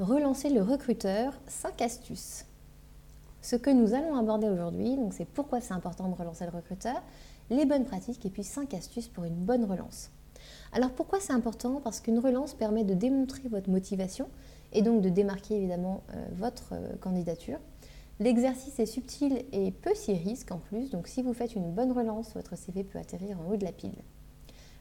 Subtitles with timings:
[0.00, 2.46] Relancer le recruteur, 5 astuces.
[3.42, 7.02] Ce que nous allons aborder aujourd'hui, c'est pourquoi c'est important de relancer le recruteur,
[7.50, 10.10] les bonnes pratiques et puis 5 astuces pour une bonne relance.
[10.72, 11.82] Alors pourquoi c'est important?
[11.84, 14.30] Parce qu'une relance permet de démontrer votre motivation
[14.72, 17.58] et donc de démarquer évidemment euh, votre euh, candidature.
[18.20, 21.92] L'exercice est subtil et peu si risque en plus, donc si vous faites une bonne
[21.92, 23.92] relance, votre CV peut atterrir en haut de la pile.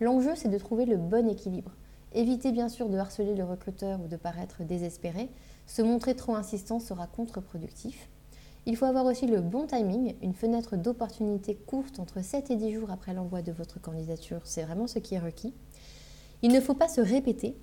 [0.00, 1.72] L'enjeu c'est de trouver le bon équilibre.
[2.14, 5.30] Évitez bien sûr de harceler le recruteur ou de paraître désespéré.
[5.66, 8.08] Se montrer trop insistant sera contre-productif.
[8.64, 12.74] Il faut avoir aussi le bon timing, une fenêtre d'opportunité courte entre 7 et 10
[12.74, 15.52] jours après l'envoi de votre candidature, c'est vraiment ce qui est requis.
[16.42, 17.56] Il ne faut pas se répéter,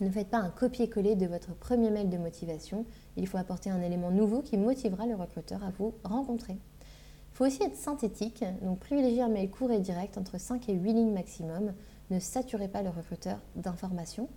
[0.00, 2.84] ne faites pas un copier-coller de votre premier mail de motivation,
[3.16, 6.54] il faut apporter un élément nouveau qui motivera le recruteur à vous rencontrer.
[6.54, 10.72] Il faut aussi être synthétique, donc privilégier un mail court et direct entre 5 et
[10.72, 11.74] 8 lignes maximum,
[12.10, 14.28] ne saturez pas le recruteur d'informations.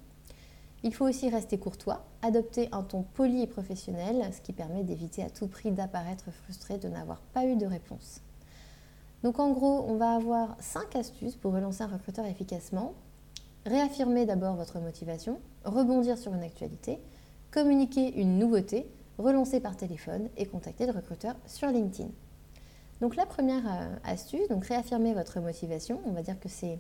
[0.83, 5.23] Il faut aussi rester courtois, adopter un ton poli et professionnel, ce qui permet d'éviter
[5.23, 8.21] à tout prix d'apparaître frustré de n'avoir pas eu de réponse.
[9.23, 12.93] Donc en gros, on va avoir 5 astuces pour relancer un recruteur efficacement.
[13.65, 16.99] Réaffirmer d'abord votre motivation, rebondir sur une actualité,
[17.51, 22.09] communiquer une nouveauté, relancer par téléphone et contacter le recruteur sur LinkedIn.
[23.01, 26.79] Donc la première euh, astuce, donc réaffirmer votre motivation, on va dire que c'est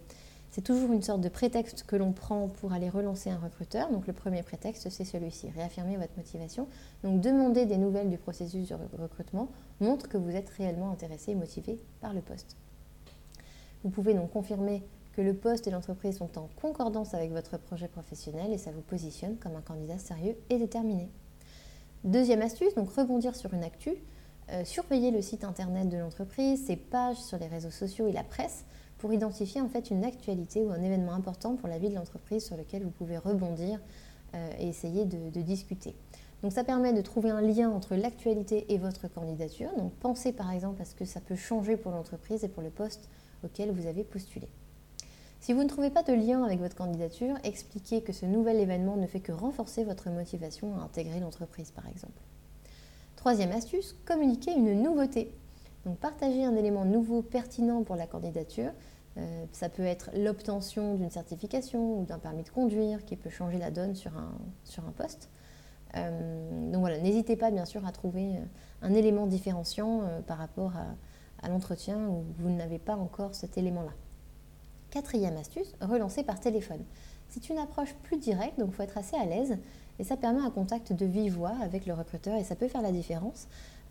[0.51, 3.91] c'est toujours une sorte de prétexte que l'on prend pour aller relancer un recruteur.
[3.91, 6.67] Donc le premier prétexte, c'est celui-ci, réaffirmer votre motivation.
[7.03, 9.49] Donc demander des nouvelles du processus de recrutement
[9.79, 12.55] montre que vous êtes réellement intéressé et motivé par le poste.
[13.83, 14.83] Vous pouvez donc confirmer
[15.13, 18.81] que le poste et l'entreprise sont en concordance avec votre projet professionnel et ça vous
[18.81, 21.09] positionne comme un candidat sérieux et déterminé.
[22.03, 23.95] Deuxième astuce, donc rebondir sur une actu.
[24.49, 28.23] Euh, surveiller le site internet de l'entreprise, ses pages sur les réseaux sociaux et la
[28.23, 28.63] presse
[28.97, 32.45] pour identifier en fait une actualité ou un événement important pour la vie de l'entreprise
[32.45, 33.79] sur lequel vous pouvez rebondir
[34.35, 35.95] euh, et essayer de, discuter.
[36.43, 39.69] Donc ça permet de trouver un lien entre l'actualité et votre candidature.
[39.77, 42.69] Donc pensez par exemple à ce que ça peut changer pour l'entreprise et pour le
[42.69, 43.09] poste
[43.43, 44.47] auquel vous avez postulé.
[45.39, 48.97] Si vous ne trouvez pas de lien avec votre candidature, expliquez que ce nouvel événement
[48.97, 52.21] ne fait que renforcer votre motivation à intégrer l'entreprise par exemple.
[53.15, 55.31] Troisième astuce, communiquer une nouveauté.
[55.87, 58.73] Donc partager un élément nouveau pertinent pour la candidature,
[59.15, 63.57] euh, ça peut être l'obtention d'une certification ou d'un permis de conduire qui peut changer
[63.57, 65.29] la donne sur un, poste.
[65.95, 68.41] Euh, donc voilà, n'hésitez pas bien sûr à trouver euh,
[68.81, 70.87] un élément différenciant par rapport à,
[71.41, 73.93] à l'entretien où vous n'avez pas encore cet élément-là.
[74.89, 76.83] Quatrième astuce, relancer par téléphone.
[77.29, 79.57] C'est une approche plus directe, donc il faut être assez à l'aise
[79.99, 82.81] et ça permet un contact de vive voix avec le recruteur et ça peut faire
[82.81, 83.47] la différence.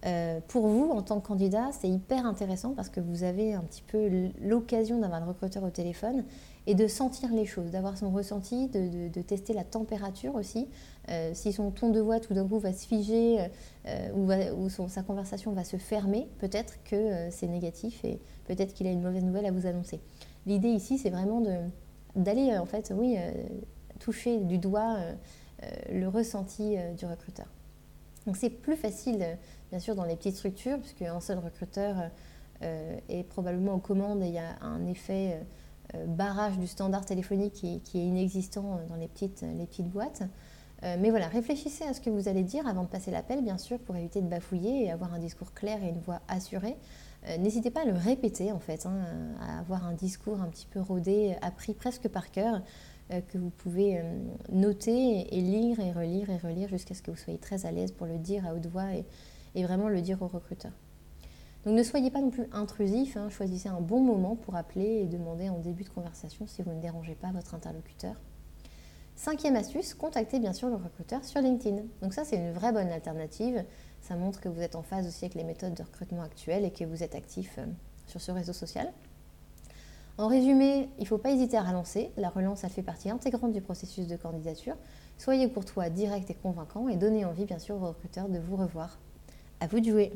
[0.06, 3.62] Euh, pour vous, en tant que candidat, c'est hyper intéressant parce que vous avez un
[3.62, 6.24] petit peu l'occasion d'avoir le recruteur au téléphone
[6.68, 10.68] et de sentir les choses, d'avoir son ressenti, de, tester la température aussi.
[11.08, 13.48] Euh, si son ton de voix tout d'un coup va se figer
[13.86, 18.90] euh, ou, sa conversation va se fermer, peut-être que c'est négatif et peut-être qu'il a
[18.90, 20.00] une mauvaise nouvelle à vous annoncer.
[20.46, 21.42] L'idée ici, c'est vraiment
[22.14, 23.16] d'aller, en fait, oui,
[23.98, 24.98] toucher du doigt
[25.90, 27.46] le ressenti du recruteur.
[28.26, 29.38] Donc c'est plus facile,
[29.70, 32.10] bien sûr, dans les petites structures, puisque un seul recruteur
[32.62, 35.40] euh, est probablement aux commandes et il y a un effet
[35.94, 39.44] euh, barrage du standard téléphonique qui, est inexistant dans les petites,
[39.88, 40.22] boîtes.
[40.82, 43.58] Euh, mais voilà, réfléchissez à ce que vous allez dire avant de passer l'appel, bien
[43.58, 46.76] sûr, pour éviter de bafouiller et avoir un discours clair et une voix assurée.
[47.40, 49.00] N'hésitez pas à le répéter, en fait, hein,
[49.40, 52.62] à avoir un discours un petit peu rodé, appris presque par cœur.
[53.12, 54.02] Euh, que vous pouvez euh,
[54.50, 57.92] noter et lire et relire et relire jusqu'à ce que vous soyez très à l'aise
[57.92, 58.88] pour le dire à haute voix
[59.54, 60.72] et, vraiment le dire au recruteur.
[61.64, 63.28] Donc ne soyez pas non plus intrusif, hein.
[63.30, 66.80] choisissez un bon moment pour appeler et demander en début de conversation si vous ne
[66.80, 68.20] dérangez pas votre interlocuteur.
[69.14, 71.82] Cinquième astuce, contactez bien sûr le recruteur sur LinkedIn.
[72.02, 73.64] Donc ça c'est une vraie bonne alternative,
[74.00, 76.72] ça montre que vous êtes en phase aussi avec les méthodes de recrutement actuelles et
[76.72, 77.66] que vous êtes actif euh,
[78.08, 78.92] sur ce réseau social.
[80.18, 82.10] En résumé, il ne faut pas hésiter à relancer.
[82.16, 84.76] La relance, elle fait partie intégrante du processus de candidature.
[85.18, 88.98] Soyez courtois, direct et convaincant et donnez envie, bien sûr, aux recruteurs de vous revoir.
[89.60, 90.12] À vous de jouer.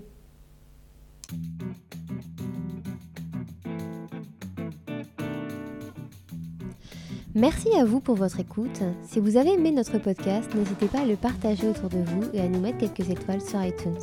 [7.35, 8.83] Merci à vous pour votre écoute.
[9.05, 12.41] Si vous avez aimé notre podcast, n'hésitez pas à le partager autour de vous et
[12.41, 14.01] à nous mettre quelques étoiles sur iTunes.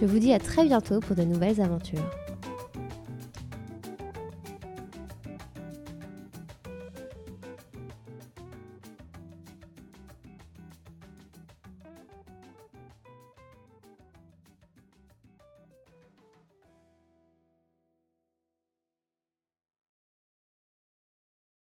[0.00, 2.10] Je vous dis à très bientôt pour de nouvelles aventures.